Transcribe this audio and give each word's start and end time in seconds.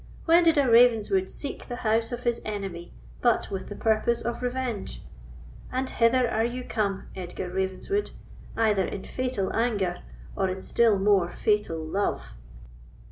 When 0.25 0.43
did 0.45 0.57
a 0.57 0.67
Ravenswood 0.67 1.29
seek 1.29 1.67
the 1.67 1.75
house 1.85 2.11
of 2.11 2.23
his 2.23 2.41
enemy 2.43 2.91
but 3.21 3.51
with 3.51 3.69
the 3.69 3.75
purpose 3.75 4.19
of 4.21 4.41
revenge? 4.41 5.03
and 5.71 5.87
hither 5.87 6.27
are 6.27 6.43
you 6.43 6.63
come, 6.63 7.03
Edgar 7.15 7.51
Ravenswood, 7.51 8.09
either 8.57 8.87
in 8.87 9.03
fatal 9.03 9.55
anger 9.55 10.01
or 10.35 10.49
in 10.49 10.63
still 10.63 10.97
more 10.97 11.29
fatal 11.29 11.77
love." 11.85 12.33